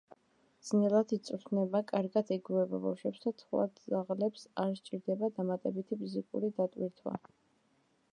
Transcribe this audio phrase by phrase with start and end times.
[0.67, 7.15] ძნელად იწვრთნება, კარგად ეგუება ბავშვებს და სხვა ძაღლებს, არ სჭირდება დამატებითი ფიზიკური დატვირთვა.